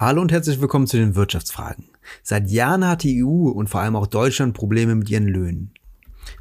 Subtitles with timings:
[0.00, 1.84] Hallo und herzlich willkommen zu den Wirtschaftsfragen.
[2.24, 5.72] Seit Jahren hat die EU und vor allem auch Deutschland Probleme mit ihren Löhnen.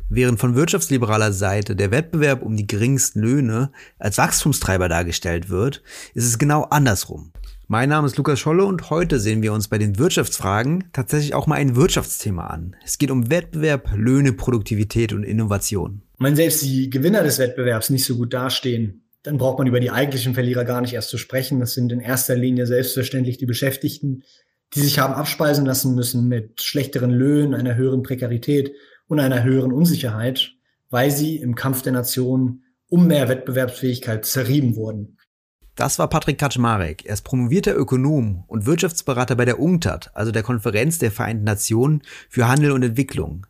[0.10, 5.84] Während von wirtschaftsliberaler Seite der Wettbewerb um die geringsten Löhne als Wachstumstreiber dargestellt wird,
[6.16, 7.32] ist es genau andersrum.
[7.68, 11.46] Mein Name ist Lukas Scholle und heute sehen wir uns bei den Wirtschaftsfragen tatsächlich auch
[11.46, 12.76] mal ein Wirtschaftsthema an.
[12.84, 16.02] Es geht um Wettbewerb, Löhne, Produktivität und Innovation.
[16.18, 19.92] Wenn selbst die Gewinner des Wettbewerbs nicht so gut dastehen, dann braucht man über die
[19.92, 21.60] eigentlichen Verlierer gar nicht erst zu sprechen.
[21.60, 24.24] Das sind in erster Linie selbstverständlich die Beschäftigten,
[24.74, 28.74] die sich haben abspeisen lassen müssen mit schlechteren Löhnen, einer höheren Prekarität
[29.08, 30.52] und einer höheren Unsicherheit,
[30.90, 35.18] weil sie im Kampf der Nationen um mehr Wettbewerbsfähigkeit zerrieben wurden.
[35.76, 37.06] Das war Patrick Kaczmarek.
[37.06, 42.04] Er ist promovierter Ökonom und Wirtschaftsberater bei der UNCTAD, also der Konferenz der Vereinten Nationen
[42.30, 43.48] für Handel und Entwicklung.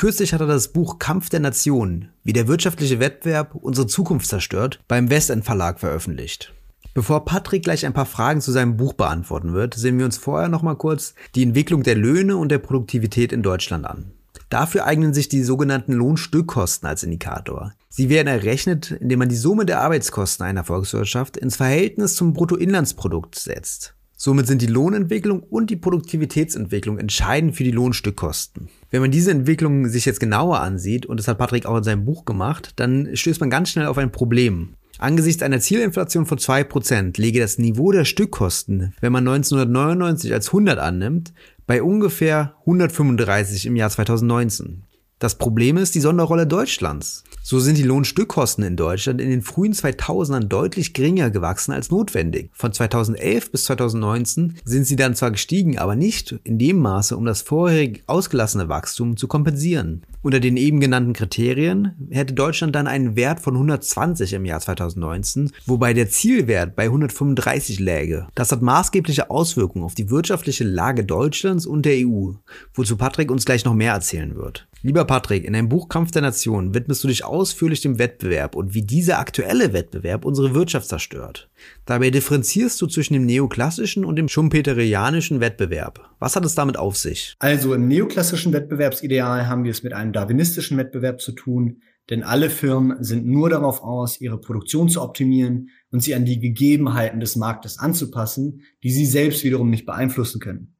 [0.00, 4.80] Kürzlich hat er das Buch Kampf der Nationen, wie der wirtschaftliche Wettbewerb unsere Zukunft zerstört,
[4.88, 6.54] beim Westend Verlag veröffentlicht.
[6.94, 10.48] Bevor Patrick gleich ein paar Fragen zu seinem Buch beantworten wird, sehen wir uns vorher
[10.48, 14.12] nochmal kurz die Entwicklung der Löhne und der Produktivität in Deutschland an.
[14.48, 17.74] Dafür eignen sich die sogenannten Lohnstückkosten als Indikator.
[17.90, 23.38] Sie werden errechnet, indem man die Summe der Arbeitskosten einer Volkswirtschaft ins Verhältnis zum Bruttoinlandsprodukt
[23.38, 23.94] setzt.
[24.22, 28.68] Somit sind die Lohnentwicklung und die Produktivitätsentwicklung entscheidend für die Lohnstückkosten.
[28.90, 32.04] Wenn man diese Entwicklung sich jetzt genauer ansieht, und das hat Patrick auch in seinem
[32.04, 34.74] Buch gemacht, dann stößt man ganz schnell auf ein Problem.
[34.98, 40.78] Angesichts einer Zielinflation von 2% lege das Niveau der Stückkosten, wenn man 1999 als 100
[40.78, 41.32] annimmt,
[41.66, 44.82] bei ungefähr 135 im Jahr 2019.
[45.18, 47.24] Das Problem ist die Sonderrolle Deutschlands.
[47.50, 52.50] So sind die Lohnstückkosten in Deutschland in den frühen 2000ern deutlich geringer gewachsen als notwendig.
[52.52, 57.24] Von 2011 bis 2019 sind sie dann zwar gestiegen, aber nicht in dem Maße, um
[57.24, 60.02] das vorherig ausgelassene Wachstum zu kompensieren.
[60.22, 65.50] Unter den eben genannten Kriterien hätte Deutschland dann einen Wert von 120 im Jahr 2019,
[65.64, 68.26] wobei der Zielwert bei 135 läge.
[68.34, 72.32] Das hat maßgebliche Auswirkungen auf die wirtschaftliche Lage Deutschlands und der EU,
[72.74, 74.68] wozu Patrick uns gleich noch mehr erzählen wird.
[74.82, 78.72] Lieber Patrick, in deinem Buch Kampf der Nationen widmest du dich ausführlich dem Wettbewerb und
[78.72, 81.49] wie dieser aktuelle Wettbewerb unsere Wirtschaft zerstört.
[81.84, 86.14] Dabei differenzierst du zwischen dem neoklassischen und dem schumpeterianischen Wettbewerb.
[86.18, 87.34] Was hat es damit auf sich?
[87.38, 92.50] Also im neoklassischen Wettbewerbsideal haben wir es mit einem darwinistischen Wettbewerb zu tun, denn alle
[92.50, 97.36] Firmen sind nur darauf aus, ihre Produktion zu optimieren und sie an die Gegebenheiten des
[97.36, 100.76] Marktes anzupassen, die sie selbst wiederum nicht beeinflussen können.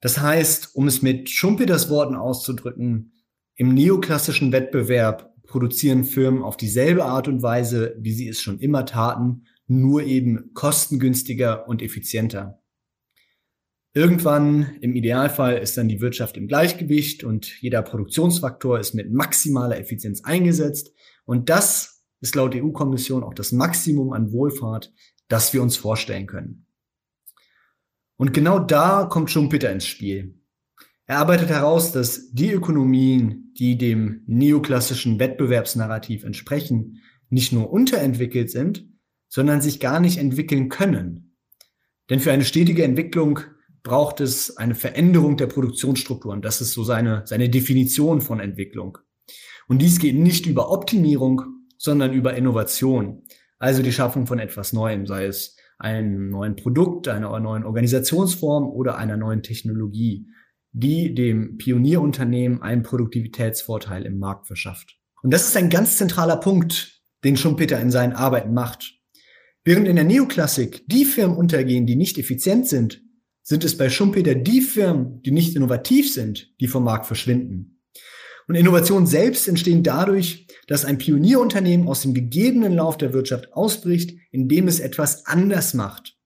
[0.00, 3.12] Das heißt, um es mit Schumpeters Worten auszudrücken,
[3.54, 8.86] im neoklassischen Wettbewerb produzieren Firmen auf dieselbe Art und Weise, wie sie es schon immer
[8.86, 9.44] taten,
[9.80, 12.62] nur eben kostengünstiger und effizienter.
[13.94, 19.78] Irgendwann, im Idealfall, ist dann die Wirtschaft im Gleichgewicht und jeder Produktionsfaktor ist mit maximaler
[19.78, 20.92] Effizienz eingesetzt.
[21.26, 24.92] Und das ist laut EU-Kommission auch das Maximum an Wohlfahrt,
[25.28, 26.66] das wir uns vorstellen können.
[28.16, 30.38] Und genau da kommt Schumpeter ins Spiel.
[31.06, 38.86] Er arbeitet heraus, dass die Ökonomien, die dem neoklassischen Wettbewerbsnarrativ entsprechen, nicht nur unterentwickelt sind,
[39.32, 41.38] sondern sich gar nicht entwickeln können.
[42.10, 43.40] Denn für eine stetige Entwicklung
[43.82, 46.42] braucht es eine Veränderung der Produktionsstrukturen.
[46.42, 48.98] Das ist so seine, seine Definition von Entwicklung.
[49.68, 51.44] Und dies geht nicht über Optimierung,
[51.78, 53.22] sondern über Innovation.
[53.58, 58.98] Also die Schaffung von etwas Neuem, sei es einem neuen Produkt, einer neuen Organisationsform oder
[58.98, 60.26] einer neuen Technologie,
[60.72, 64.98] die dem Pionierunternehmen einen Produktivitätsvorteil im Markt verschafft.
[65.22, 69.01] Und das ist ein ganz zentraler Punkt, den Schumpeter in seinen Arbeiten macht.
[69.64, 73.00] Während in der Neoklassik die Firmen untergehen, die nicht effizient sind,
[73.42, 77.80] sind es bei Schumpeter die Firmen, die nicht innovativ sind, die vom Markt verschwinden.
[78.48, 84.18] Und Innovationen selbst entstehen dadurch, dass ein Pionierunternehmen aus dem gegebenen Lauf der Wirtschaft ausbricht,
[84.32, 86.16] indem es etwas anders macht.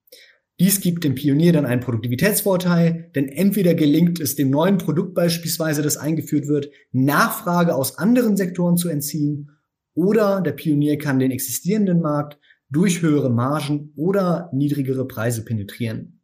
[0.59, 5.83] Dies gibt dem Pionier dann einen Produktivitätsvorteil, denn entweder gelingt es dem neuen Produkt beispielsweise,
[5.83, 9.51] das eingeführt wird, Nachfrage aus anderen Sektoren zu entziehen,
[9.93, 12.39] oder der Pionier kann den existierenden Markt
[12.69, 16.21] durch höhere Margen oder niedrigere Preise penetrieren.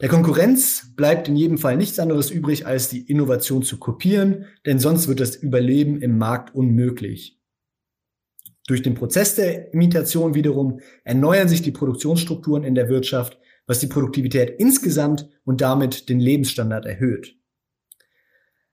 [0.00, 4.78] Der Konkurrenz bleibt in jedem Fall nichts anderes übrig, als die Innovation zu kopieren, denn
[4.78, 7.40] sonst wird das Überleben im Markt unmöglich.
[8.68, 13.86] Durch den Prozess der Imitation wiederum erneuern sich die Produktionsstrukturen in der Wirtschaft, was die
[13.86, 17.37] Produktivität insgesamt und damit den Lebensstandard erhöht.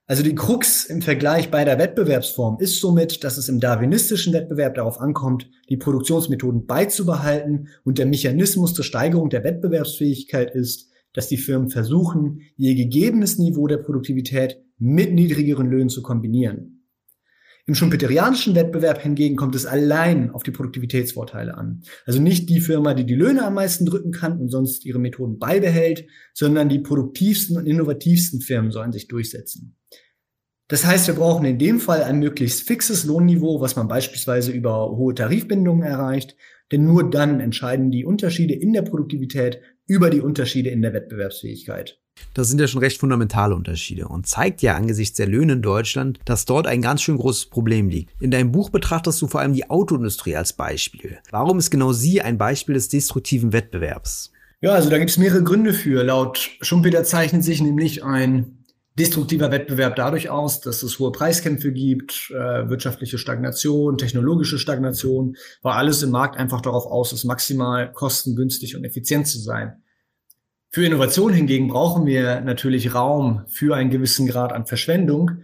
[0.08, 5.00] Also die Krux im Vergleich beider Wettbewerbsformen ist somit, dass es im darwinistischen Wettbewerb darauf
[5.00, 11.70] ankommt, die Produktionsmethoden beizubehalten und der Mechanismus zur Steigerung der Wettbewerbsfähigkeit ist, dass die Firmen
[11.70, 16.75] versuchen, ihr gegebenes Niveau der Produktivität mit niedrigeren Löhnen zu kombinieren.
[17.68, 21.82] Im schumpeterianischen Wettbewerb hingegen kommt es allein auf die Produktivitätsvorteile an.
[22.04, 25.40] Also nicht die Firma, die die Löhne am meisten drücken kann und sonst ihre Methoden
[25.40, 29.76] beibehält, sondern die produktivsten und innovativsten Firmen sollen sich durchsetzen.
[30.68, 34.90] Das heißt, wir brauchen in dem Fall ein möglichst fixes Lohnniveau, was man beispielsweise über
[34.96, 36.36] hohe Tarifbindungen erreicht,
[36.70, 41.98] denn nur dann entscheiden die Unterschiede in der Produktivität über die Unterschiede in der Wettbewerbsfähigkeit.
[42.34, 46.18] Das sind ja schon recht fundamentale Unterschiede und zeigt ja angesichts der Löhne in Deutschland,
[46.24, 48.10] dass dort ein ganz schön großes Problem liegt.
[48.20, 51.18] In deinem Buch betrachtest du vor allem die Autoindustrie als Beispiel.
[51.30, 54.32] Warum ist genau sie ein Beispiel des destruktiven Wettbewerbs?
[54.62, 56.02] Ja, also da gibt es mehrere Gründe für.
[56.02, 58.55] Laut Schumpeter zeichnet sich nämlich ein
[58.98, 65.76] destruktiver Wettbewerb dadurch aus, dass es hohe Preiskämpfe gibt, äh, wirtschaftliche Stagnation, technologische Stagnation, war
[65.76, 69.82] alles im Markt einfach darauf aus, es maximal kostengünstig und effizient zu sein.
[70.70, 75.42] Für Innovation hingegen brauchen wir natürlich Raum für einen gewissen Grad an Verschwendung,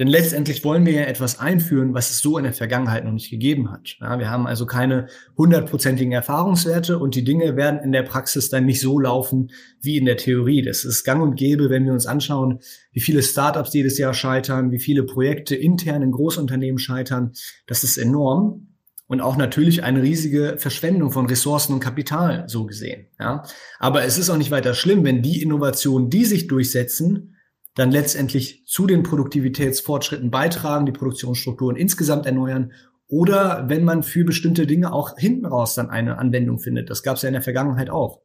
[0.00, 3.28] denn letztendlich wollen wir ja etwas einführen, was es so in der Vergangenheit noch nicht
[3.28, 3.98] gegeben hat.
[4.00, 8.64] Ja, wir haben also keine hundertprozentigen Erfahrungswerte und die Dinge werden in der Praxis dann
[8.64, 9.50] nicht so laufen
[9.82, 10.62] wie in der Theorie.
[10.62, 12.60] Das ist gang und gäbe, wenn wir uns anschauen,
[12.92, 17.32] wie viele Startups jedes Jahr scheitern, wie viele Projekte intern in Großunternehmen scheitern.
[17.66, 18.68] Das ist enorm
[19.06, 23.08] und auch natürlich eine riesige Verschwendung von Ressourcen und Kapital so gesehen.
[23.18, 23.42] Ja.
[23.78, 27.36] Aber es ist auch nicht weiter schlimm, wenn die Innovationen, die sich durchsetzen,
[27.74, 32.72] dann letztendlich zu den Produktivitätsfortschritten beitragen, die Produktionsstrukturen insgesamt erneuern
[33.06, 36.90] oder wenn man für bestimmte Dinge auch hinten raus dann eine Anwendung findet.
[36.90, 38.22] Das gab es ja in der Vergangenheit auch.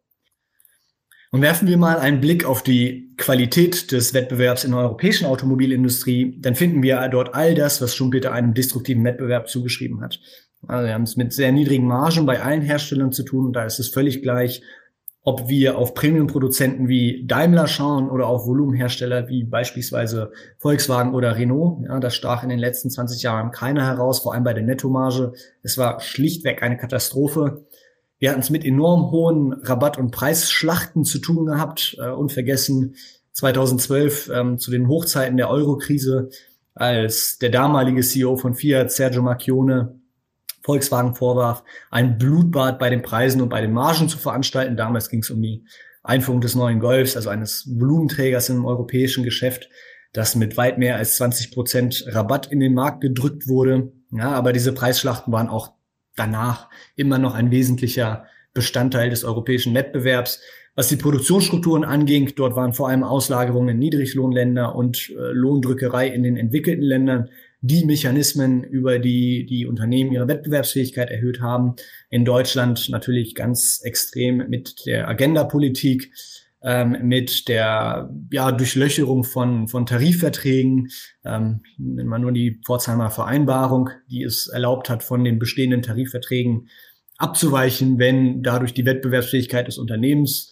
[1.31, 6.37] Und werfen wir mal einen Blick auf die Qualität des Wettbewerbs in der europäischen Automobilindustrie,
[6.39, 10.19] dann finden wir dort all das, was Schumpeter einem destruktiven Wettbewerb zugeschrieben hat.
[10.67, 13.65] Also wir haben es mit sehr niedrigen Margen bei allen Herstellern zu tun und da
[13.65, 14.61] ist es völlig gleich,
[15.25, 21.83] ob wir auf Premium-Produzenten wie Daimler schauen oder auf Volumenhersteller wie beispielsweise Volkswagen oder Renault.
[21.87, 25.33] Ja, das stach in den letzten 20 Jahren keiner heraus, vor allem bei der Nettomarge.
[25.63, 27.65] Es war schlichtweg eine Katastrophe.
[28.19, 31.97] Wir hatten es mit enorm hohen Rabatt- und Preisschlachten zu tun gehabt.
[31.99, 32.95] Äh, unvergessen
[33.31, 36.29] 2012 ähm, zu den Hochzeiten der Euro-Krise,
[36.75, 39.99] als der damalige CEO von Fiat, Sergio Macchione,
[40.65, 44.75] Volkswagen vorwarf, ein Blutbad bei den Preisen und bei den Margen zu veranstalten.
[44.75, 45.63] Damals ging es um die
[46.01, 49.69] Einführung des neuen Golfs, also eines Volumenträgers im europäischen Geschäft,
[50.11, 53.91] das mit weit mehr als 20 Prozent Rabatt in den Markt gedrückt wurde.
[54.11, 55.73] Ja, aber diese Preisschlachten waren auch
[56.15, 58.25] danach immer noch ein wesentlicher
[58.55, 60.41] Bestandteil des europäischen Wettbewerbs.
[60.73, 66.23] Was die Produktionsstrukturen anging, dort waren vor allem Auslagerungen in Niedriglohnländer und äh, Lohndrückerei in
[66.23, 67.29] den entwickelten Ländern
[67.67, 71.75] die Mechanismen, über die die Unternehmen ihre Wettbewerbsfähigkeit erhöht haben.
[72.09, 76.11] In Deutschland natürlich ganz extrem mit der Agenda-Politik,
[76.61, 80.89] ähm, mit der ja, Durchlöcherung von, von Tarifverträgen,
[81.23, 86.67] ähm, wenn man nur die Pforzheimer Vereinbarung, die es erlaubt hat, von den bestehenden Tarifverträgen
[87.17, 90.51] abzuweichen, wenn dadurch die Wettbewerbsfähigkeit des Unternehmens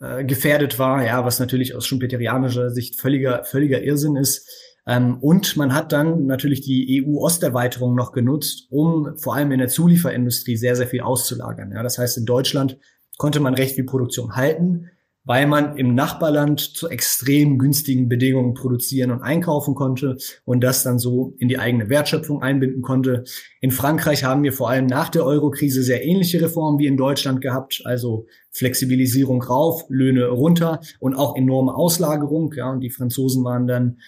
[0.00, 4.48] äh, gefährdet war, ja, was natürlich aus schumpeterianischer Sicht völliger, völliger Irrsinn ist.
[4.86, 9.68] Ähm, und man hat dann natürlich die EU-Osterweiterung noch genutzt, um vor allem in der
[9.68, 11.72] Zulieferindustrie sehr, sehr viel auszulagern.
[11.72, 12.78] Ja, das heißt, in Deutschland
[13.18, 14.86] konnte man recht viel Produktion halten,
[15.24, 20.98] weil man im Nachbarland zu extrem günstigen Bedingungen produzieren und einkaufen konnte und das dann
[20.98, 23.24] so in die eigene Wertschöpfung einbinden konnte.
[23.60, 27.42] In Frankreich haben wir vor allem nach der Euro-Krise sehr ähnliche Reformen wie in Deutschland
[27.42, 32.54] gehabt, also Flexibilisierung rauf, Löhne runter und auch enorme Auslagerung.
[32.56, 33.98] Ja, und die Franzosen waren dann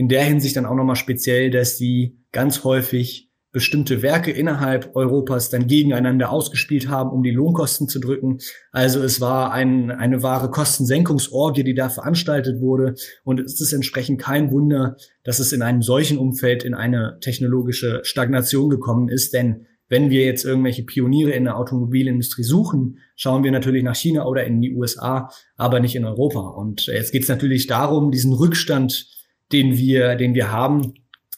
[0.00, 5.50] in der Hinsicht dann auch nochmal speziell, dass sie ganz häufig bestimmte Werke innerhalb Europas
[5.50, 8.38] dann gegeneinander ausgespielt haben, um die Lohnkosten zu drücken.
[8.72, 12.94] Also es war ein, eine wahre Kostensenkungsorgie, die da veranstaltet wurde.
[13.24, 18.00] Und es ist entsprechend kein Wunder, dass es in einem solchen Umfeld in eine technologische
[18.02, 19.34] Stagnation gekommen ist.
[19.34, 24.24] Denn wenn wir jetzt irgendwelche Pioniere in der Automobilindustrie suchen, schauen wir natürlich nach China
[24.24, 26.40] oder in die USA, aber nicht in Europa.
[26.40, 29.19] Und jetzt geht es natürlich darum, diesen Rückstand
[29.52, 30.94] den wir, den wir haben,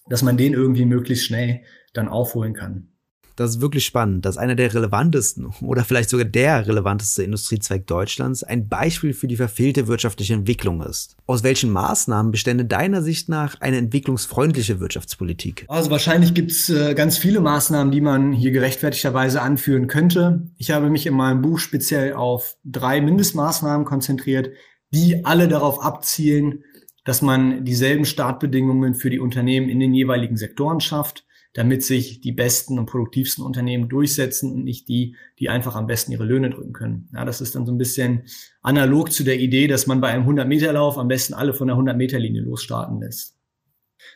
[0.08, 2.88] dass man den irgendwie möglichst schnell dann aufholen kann.
[3.36, 8.42] Das ist wirklich spannend, dass einer der relevantesten oder vielleicht sogar der relevanteste Industriezweig Deutschlands
[8.44, 11.16] ein Beispiel für die verfehlte wirtschaftliche Entwicklung ist.
[11.26, 15.64] Aus welchen Maßnahmen bestände deiner Sicht nach eine entwicklungsfreundliche Wirtschaftspolitik?
[15.68, 20.50] Also wahrscheinlich gibt es äh, ganz viele Maßnahmen, die man hier gerechtfertigterweise anführen könnte.
[20.58, 24.50] Ich habe mich in meinem Buch speziell auf drei Mindestmaßnahmen konzentriert,
[24.92, 26.64] die alle darauf abzielen,
[27.04, 32.32] dass man dieselben Startbedingungen für die Unternehmen in den jeweiligen Sektoren schafft, damit sich die
[32.32, 36.72] besten und produktivsten Unternehmen durchsetzen und nicht die, die einfach am besten ihre Löhne drücken
[36.72, 37.08] können.
[37.12, 38.22] Ja, das ist dann so ein bisschen
[38.62, 42.42] analog zu der Idee, dass man bei einem 100-Meter-Lauf am besten alle von der 100-Meter-Linie
[42.42, 43.36] losstarten lässt.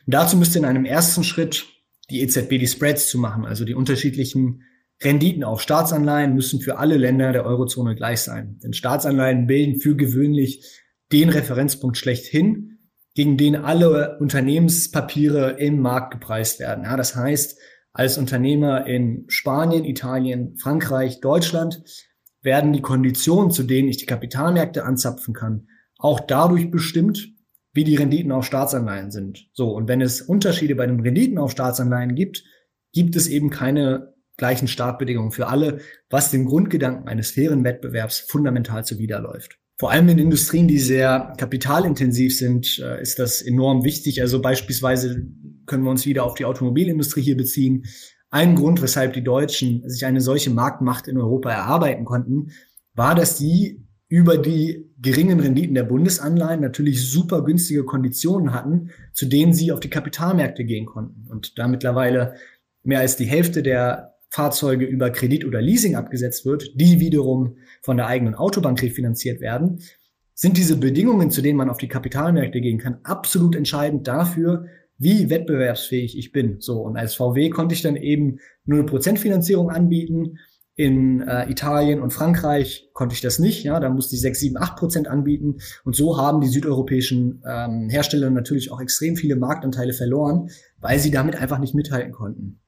[0.05, 1.65] Und dazu müsste in einem ersten Schritt
[2.09, 4.63] die EZB die Spreads zu machen, also die unterschiedlichen
[5.03, 8.59] Renditen auf Staatsanleihen müssen für alle Länder der Eurozone gleich sein.
[8.63, 12.76] Denn Staatsanleihen bilden für gewöhnlich den Referenzpunkt schlechthin,
[13.17, 16.83] gegen den alle Unternehmenspapiere im Markt gepreist werden.
[16.83, 17.57] Ja, das heißt,
[17.91, 21.81] als Unternehmer in Spanien, Italien, Frankreich, Deutschland
[22.43, 27.29] werden die Konditionen, zu denen ich die Kapitalmärkte anzapfen kann, auch dadurch bestimmt,
[27.73, 29.49] wie die Renditen auf Staatsanleihen sind.
[29.51, 32.43] So, und wenn es Unterschiede bei den Renditen auf Staatsanleihen gibt,
[32.93, 35.79] gibt es eben keine gleichen Startbedingungen für alle,
[36.11, 39.57] was dem Grundgedanken eines fairen Wettbewerbs fundamental zuwiderläuft.
[39.79, 44.21] Vor allem in Industrien, die sehr kapitalintensiv sind, äh, ist das enorm wichtig.
[44.21, 45.23] Also beispielsweise
[45.67, 47.85] können wir uns wieder auf die Automobilindustrie hier beziehen.
[48.31, 52.51] Ein Grund, weshalb die Deutschen sich eine solche Marktmacht in Europa erarbeiten konnten,
[52.95, 59.27] war, dass sie über die geringen Renditen der Bundesanleihen natürlich super günstige Konditionen hatten, zu
[59.27, 61.29] denen sie auf die Kapitalmärkte gehen konnten.
[61.29, 62.35] Und da mittlerweile
[62.83, 67.97] mehr als die Hälfte der Fahrzeuge über Kredit oder Leasing abgesetzt wird, die wiederum von
[67.97, 69.79] der eigenen Autobank refinanziert werden,
[70.33, 74.67] sind diese Bedingungen, zu denen man auf die Kapitalmärkte gehen kann, absolut entscheidend dafür,
[74.99, 76.57] wie wettbewerbsfähig ich bin.
[76.59, 80.37] So, und als VW konnte ich dann eben 0% Finanzierung anbieten.
[80.75, 83.63] In äh, Italien und Frankreich konnte ich das nicht.
[83.63, 85.57] Ja, da musste ich 6, 7, 8 Prozent anbieten.
[85.83, 91.09] Und so haben die südeuropäischen ähm, Hersteller natürlich auch extrem viele Marktanteile verloren, weil sie
[91.09, 92.59] damit einfach nicht mithalten konnten.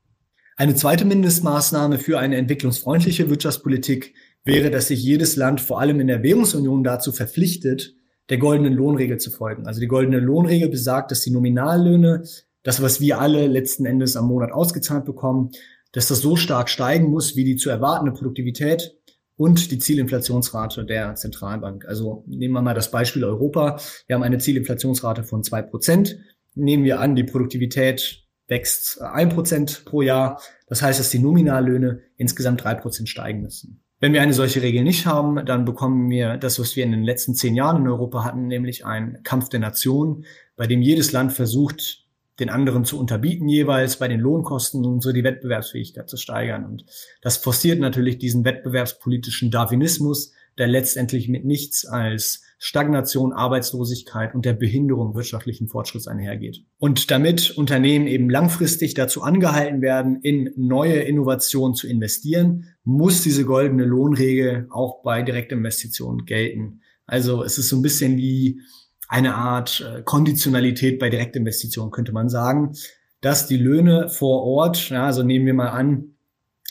[0.60, 4.14] Eine zweite Mindestmaßnahme für eine entwicklungsfreundliche Wirtschaftspolitik
[4.44, 7.96] wäre, dass sich jedes Land vor allem in der Währungsunion dazu verpflichtet,
[8.28, 9.68] der goldenen Lohnregel zu folgen.
[9.68, 12.24] Also die goldene Lohnregel besagt, dass die Nominallöhne,
[12.64, 15.52] das, was wir alle letzten Endes am Monat ausgezahlt bekommen,
[15.94, 18.98] dass das so stark steigen muss, wie die zu erwartende Produktivität
[19.38, 21.86] und die Zielinflationsrate der Zentralbank.
[21.86, 23.80] Also nehmen wir mal das Beispiel Europa.
[24.08, 26.20] Wir haben eine Zielinflationsrate von zwei Prozent.
[26.54, 30.42] Nehmen wir an, die Produktivität wächst ein Prozent pro Jahr.
[30.68, 33.82] Das heißt, dass die Nominallöhne insgesamt drei Prozent steigen müssen.
[34.02, 37.04] Wenn wir eine solche Regel nicht haben, dann bekommen wir das, was wir in den
[37.04, 40.26] letzten zehn Jahren in Europa hatten, nämlich einen Kampf der Nationen,
[40.56, 42.06] bei dem jedes Land versucht,
[42.40, 46.66] den anderen zu unterbieten jeweils bei den Lohnkosten und so die Wettbewerbsfähigkeit zu steigern.
[46.66, 46.86] Und
[47.22, 54.52] das forciert natürlich diesen wettbewerbspolitischen Darwinismus, der letztendlich mit nichts als Stagnation, Arbeitslosigkeit und der
[54.52, 56.66] Behinderung wirtschaftlichen Fortschritts einhergeht.
[56.78, 63.46] Und damit Unternehmen eben langfristig dazu angehalten werden, in neue Innovationen zu investieren, muss diese
[63.46, 66.82] goldene Lohnregel auch bei Direktinvestitionen gelten.
[67.06, 68.60] Also es ist so ein bisschen wie
[69.08, 72.74] eine Art äh, Konditionalität bei Direktinvestitionen, könnte man sagen,
[73.22, 76.16] dass die Löhne vor Ort, ja, also nehmen wir mal an,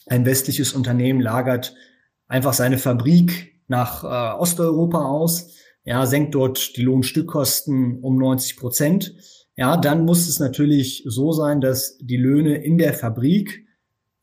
[0.06, 1.74] ein westliches Unternehmen lagert
[2.28, 5.54] einfach seine Fabrik nach äh, Osteuropa aus
[5.88, 9.14] ja, senkt dort die Lohnstückkosten um 90 Prozent,
[9.56, 13.64] ja, dann muss es natürlich so sein, dass die Löhne in der Fabrik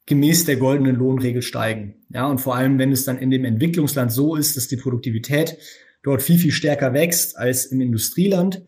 [0.05, 2.05] gemäß der goldenen Lohnregel steigen.
[2.13, 5.57] Ja, und vor allem, wenn es dann in dem Entwicklungsland so ist, dass die Produktivität
[6.03, 8.63] dort viel, viel stärker wächst als im Industrieland,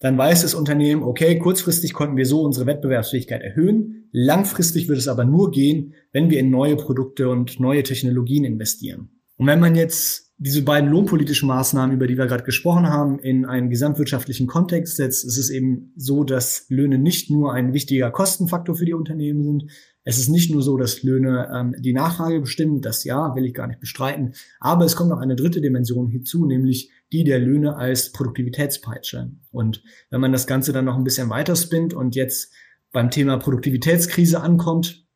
[0.00, 4.08] dann weiß das Unternehmen, okay, kurzfristig konnten wir so unsere Wettbewerbsfähigkeit erhöhen.
[4.10, 9.19] Langfristig wird es aber nur gehen, wenn wir in neue Produkte und neue Technologien investieren.
[9.40, 13.46] Und wenn man jetzt diese beiden lohnpolitischen Maßnahmen, über die wir gerade gesprochen haben, in
[13.46, 18.74] einen gesamtwirtschaftlichen Kontext setzt, ist es eben so, dass Löhne nicht nur ein wichtiger Kostenfaktor
[18.74, 19.64] für die Unternehmen sind.
[20.04, 23.54] Es ist nicht nur so, dass Löhne ähm, die Nachfrage bestimmen, das ja, will ich
[23.54, 27.76] gar nicht bestreiten, aber es kommt noch eine dritte Dimension hinzu, nämlich die der Löhne
[27.76, 29.30] als Produktivitätspeitsche.
[29.50, 32.52] Und wenn man das Ganze dann noch ein bisschen weiter spinnt und jetzt
[32.92, 35.06] beim Thema Produktivitätskrise ankommt,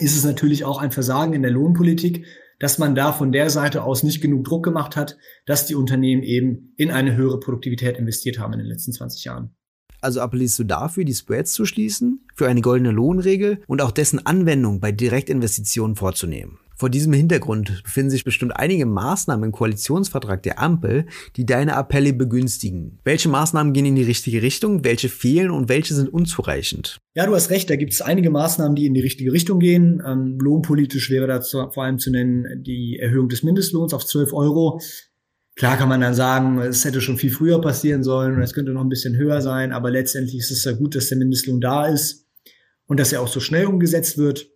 [0.00, 2.26] ist es natürlich auch ein Versagen in der Lohnpolitik,
[2.58, 6.22] dass man da von der Seite aus nicht genug Druck gemacht hat, dass die Unternehmen
[6.22, 9.54] eben in eine höhere Produktivität investiert haben in den letzten 20 Jahren.
[10.00, 14.24] Also appellierst du dafür, die Spreads zu schließen, für eine goldene Lohnregel und auch dessen
[14.24, 16.58] Anwendung bei Direktinvestitionen vorzunehmen?
[16.78, 21.06] Vor diesem Hintergrund befinden sich bestimmt einige Maßnahmen im Koalitionsvertrag der Ampel,
[21.36, 23.00] die deine Appelle begünstigen.
[23.02, 26.98] Welche Maßnahmen gehen in die richtige Richtung, welche fehlen und welche sind unzureichend?
[27.14, 30.00] Ja, du hast recht, da gibt es einige Maßnahmen, die in die richtige Richtung gehen.
[30.06, 34.80] Ähm, lohnpolitisch wäre dazu vor allem zu nennen die Erhöhung des Mindestlohns auf 12 Euro.
[35.56, 38.70] Klar kann man dann sagen, es hätte schon viel früher passieren sollen und es könnte
[38.70, 41.88] noch ein bisschen höher sein, aber letztendlich ist es ja gut, dass der Mindestlohn da
[41.88, 42.28] ist
[42.86, 44.48] und dass er auch so schnell umgesetzt wird.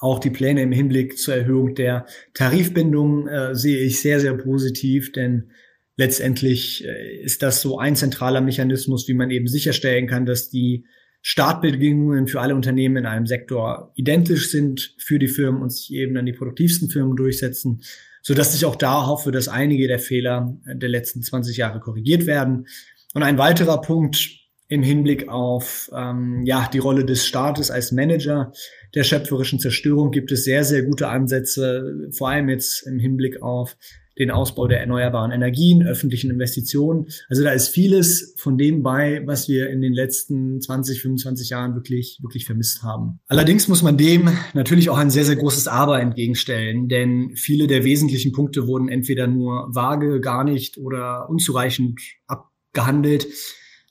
[0.00, 5.12] Auch die Pläne im Hinblick zur Erhöhung der Tarifbindung äh, sehe ich sehr, sehr positiv,
[5.12, 5.50] denn
[5.96, 10.86] letztendlich äh, ist das so ein zentraler Mechanismus, wie man eben sicherstellen kann, dass die
[11.20, 16.14] Startbedingungen für alle Unternehmen in einem Sektor identisch sind für die Firmen und sich eben
[16.14, 17.82] dann die produktivsten Firmen durchsetzen,
[18.22, 22.24] so dass ich auch da hoffe, dass einige der Fehler der letzten 20 Jahre korrigiert
[22.24, 22.66] werden.
[23.12, 24.39] Und ein weiterer Punkt
[24.70, 28.52] im Hinblick auf ähm, ja die Rolle des Staates als Manager
[28.94, 33.76] der schöpferischen Zerstörung gibt es sehr sehr gute Ansätze, vor allem jetzt im Hinblick auf
[34.20, 37.06] den Ausbau der erneuerbaren Energien, öffentlichen Investitionen.
[37.28, 41.74] Also da ist vieles von dem bei, was wir in den letzten 20, 25 Jahren
[41.74, 43.20] wirklich, wirklich vermisst haben.
[43.28, 47.82] Allerdings muss man dem natürlich auch ein sehr, sehr großes Aber entgegenstellen, denn viele der
[47.82, 53.26] wesentlichen Punkte wurden entweder nur vage, gar nicht oder unzureichend abgehandelt.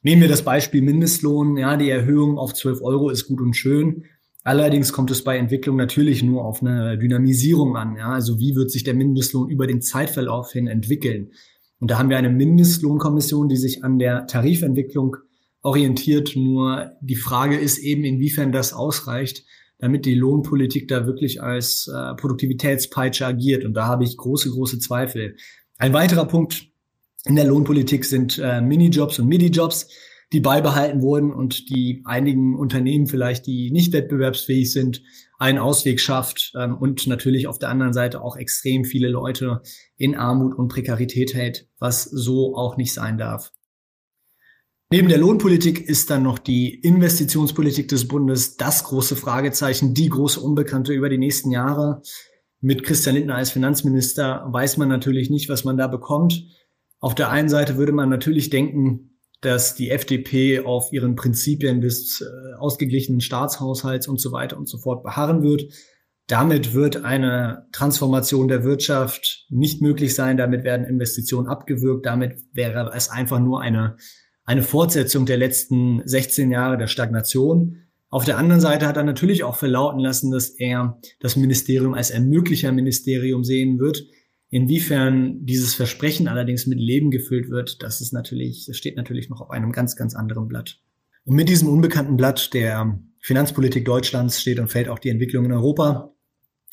[0.01, 1.57] Nehmen wir das Beispiel Mindestlohn.
[1.57, 4.05] Ja, die Erhöhung auf 12 Euro ist gut und schön.
[4.43, 7.97] Allerdings kommt es bei Entwicklung natürlich nur auf eine Dynamisierung an.
[7.97, 8.13] Ja?
[8.13, 11.31] Also wie wird sich der Mindestlohn über den Zeitverlauf hin entwickeln?
[11.79, 15.17] Und da haben wir eine Mindestlohnkommission, die sich an der Tarifentwicklung
[15.61, 16.35] orientiert.
[16.35, 19.43] Nur die Frage ist eben, inwiefern das ausreicht,
[19.79, 23.65] damit die Lohnpolitik da wirklich als äh, Produktivitätspeitsche agiert.
[23.65, 25.35] Und da habe ich große, große Zweifel.
[25.77, 26.69] Ein weiterer Punkt
[27.25, 29.87] in der Lohnpolitik sind äh, Minijobs und Midijobs
[30.31, 35.01] die beibehalten wurden und die einigen Unternehmen vielleicht, die nicht wettbewerbsfähig sind,
[35.39, 39.61] einen Ausweg schafft ähm, und natürlich auf der anderen Seite auch extrem viele Leute
[39.97, 43.51] in Armut und Prekarität hält, was so auch nicht sein darf.
[44.91, 50.39] Neben der Lohnpolitik ist dann noch die Investitionspolitik des Bundes das große Fragezeichen, die große
[50.39, 52.01] Unbekannte über die nächsten Jahre.
[52.59, 56.43] Mit Christian Lindner als Finanzminister weiß man natürlich nicht, was man da bekommt.
[56.99, 59.09] Auf der einen Seite würde man natürlich denken,
[59.41, 64.77] dass die FDP auf ihren Prinzipien des äh, ausgeglichenen Staatshaushalts und so weiter und so
[64.77, 65.71] fort beharren wird.
[66.27, 70.37] Damit wird eine Transformation der Wirtschaft nicht möglich sein.
[70.37, 72.05] Damit werden Investitionen abgewürgt.
[72.05, 73.95] Damit wäre es einfach nur eine,
[74.43, 77.77] eine Fortsetzung der letzten 16 Jahre der Stagnation.
[78.09, 82.09] Auf der anderen Seite hat er natürlich auch verlauten lassen, dass er das Ministerium als
[82.11, 84.03] Ermöglicher-Ministerium sehen wird.
[84.49, 89.41] Inwiefern dieses Versprechen allerdings mit Leben gefüllt wird, das ist natürlich, das steht natürlich noch
[89.41, 90.79] auf einem ganz, ganz anderen Blatt.
[91.23, 95.51] Und mit diesem unbekannten Blatt der Finanzpolitik Deutschlands steht und fällt auch die Entwicklung in
[95.51, 96.13] Europa,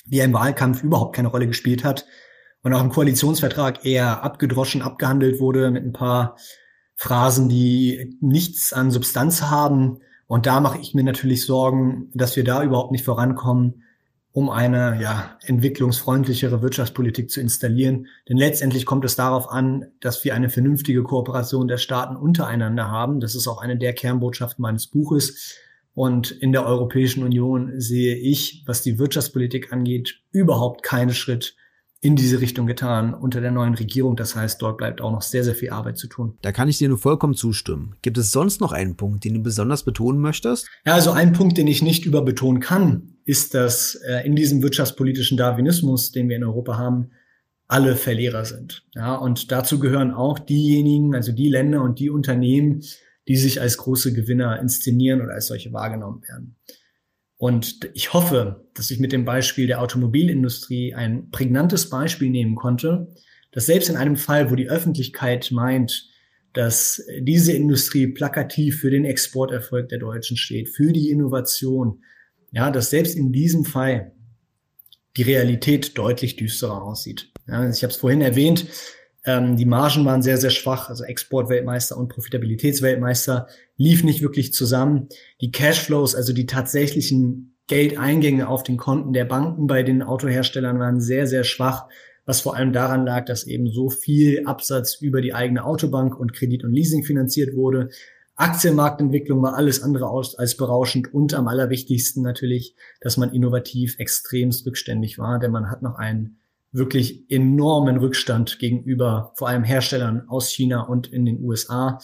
[0.07, 2.07] die im Wahlkampf überhaupt keine Rolle gespielt hat
[2.63, 6.37] und auch im Koalitionsvertrag eher abgedroschen, abgehandelt wurde mit ein paar
[6.95, 9.99] Phrasen, die nichts an Substanz haben.
[10.27, 13.83] Und da mache ich mir natürlich Sorgen, dass wir da überhaupt nicht vorankommen
[14.37, 18.07] um eine ja, entwicklungsfreundlichere Wirtschaftspolitik zu installieren.
[18.29, 23.21] Denn letztendlich kommt es darauf an, dass wir eine vernünftige Kooperation der Staaten untereinander haben.
[23.21, 25.57] Das ist auch eine der Kernbotschaften meines Buches.
[25.95, 31.57] Und in der Europäischen Union sehe ich, was die Wirtschaftspolitik angeht, überhaupt keinen Schritt
[32.03, 34.17] in diese Richtung getan unter der neuen Regierung.
[34.17, 36.37] Das heißt, dort bleibt auch noch sehr, sehr viel Arbeit zu tun.
[36.43, 37.97] Da kann ich dir nur vollkommen zustimmen.
[38.03, 40.69] Gibt es sonst noch einen Punkt, den du besonders betonen möchtest?
[40.85, 45.37] Ja, also ein Punkt, den ich nicht überbetonen kann, ist, dass äh, in diesem wirtschaftspolitischen
[45.37, 47.11] Darwinismus, den wir in Europa haben,
[47.69, 48.85] alle Verlierer sind.
[48.95, 52.83] Ja, und dazu gehören auch diejenigen, also die Länder und die Unternehmen,
[53.27, 56.57] die sich als große Gewinner inszenieren oder als solche wahrgenommen werden.
[57.37, 63.09] Und ich hoffe, dass ich mit dem Beispiel der Automobilindustrie ein prägnantes Beispiel nehmen konnte,
[63.51, 66.09] dass selbst in einem Fall, wo die Öffentlichkeit meint,
[66.53, 72.03] dass diese Industrie plakativ für den Exporterfolg der Deutschen steht, für die Innovation,
[72.57, 74.13] ja, dass selbst in diesem Fall
[75.19, 77.31] die Realität deutlich düsterer aussieht.
[77.47, 78.67] Ja, ich habe es vorhin erwähnt,
[79.27, 85.11] ähm, die Margen waren sehr, sehr schwach, also Exportweltmeister und Profitabilitätsweltmeister lief nicht wirklich zusammen.
[85.43, 90.99] Die Cashflows, also die tatsächlichen Geldeingänge auf den Konten der Banken bei den Autoherstellern waren
[90.99, 91.89] sehr, sehr schwach,
[92.25, 96.33] was vor allem daran lag, dass eben so viel Absatz über die eigene Autobank und
[96.33, 97.91] Kredit und Leasing finanziert wurde,
[98.37, 105.19] Aktienmarktentwicklung war alles andere als berauschend und am allerwichtigsten natürlich, dass man innovativ extremst rückständig
[105.19, 106.39] war, denn man hat noch einen
[106.71, 111.99] wirklich enormen Rückstand gegenüber vor allem Herstellern aus China und in den USA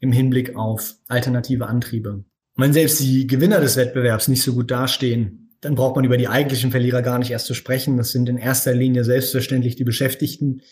[0.00, 2.24] im Hinblick auf alternative Antriebe.
[2.56, 6.28] Wenn selbst die Gewinner des Wettbewerbs nicht so gut dastehen, dann braucht man über die
[6.28, 7.96] eigentlichen Verlierer gar nicht erst zu sprechen.
[7.96, 10.62] Das sind in erster Linie selbstverständlich die Beschäftigten,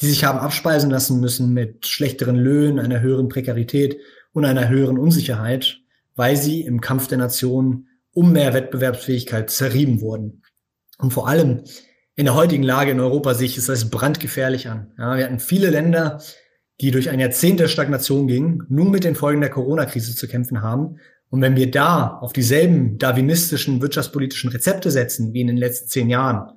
[0.00, 3.98] die sich haben abspeisen lassen müssen mit schlechteren Löhnen, einer höheren Prekarität
[4.32, 5.80] und einer höheren Unsicherheit,
[6.14, 10.42] weil sie im Kampf der Nationen um mehr Wettbewerbsfähigkeit zerrieben wurden.
[10.98, 11.64] Und vor allem
[12.14, 14.92] in der heutigen Lage in Europa sehe ich es als brandgefährlich an.
[14.98, 16.20] Ja, wir hatten viele Länder,
[16.80, 20.62] die durch ein Jahrzehnt der Stagnation gingen, nun mit den Folgen der Corona-Krise zu kämpfen
[20.62, 20.98] haben.
[21.30, 26.10] Und wenn wir da auf dieselben darwinistischen wirtschaftspolitischen Rezepte setzen wie in den letzten zehn
[26.10, 26.52] Jahren,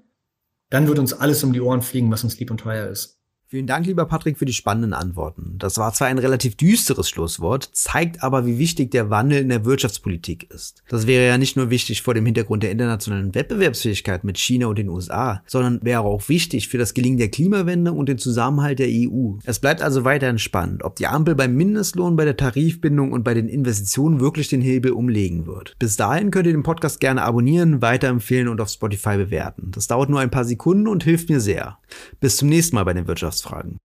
[0.69, 3.21] dann wird uns alles um die Ohren fliegen, was uns lieb und teuer ist.
[3.47, 5.57] Vielen Dank, lieber Patrick, für die spannenden Antworten.
[5.59, 9.65] Das war zwar ein relativ düsteres Schlusswort, zeigt aber, wie wichtig der Wandel in der
[9.65, 10.81] Wirtschaftspolitik ist.
[10.89, 14.79] Das wäre ja nicht nur wichtig vor dem Hintergrund der internationalen Wettbewerbsfähigkeit mit China und
[14.79, 18.89] den USA, sondern wäre auch wichtig für das Gelingen der Klimawende und den Zusammenhalt der
[18.89, 19.33] EU.
[19.43, 23.35] Es bleibt also weiterhin spannend, ob die Ampel beim Mindestlohn, bei der Tarifbindung und bei
[23.35, 25.75] den Investitionen wirklich den Hebel umlegen wird.
[25.77, 29.69] Bis dahin könnt ihr den Podcast gerne abonnieren, weiterempfehlen und auf Spotify bewerten.
[29.69, 31.77] Das dauert nur ein paar Sekunden und hilft mir sehr.
[32.19, 33.79] Bis zum nächsten Mal bei den Wirtschafts Wirtschaftsfragen.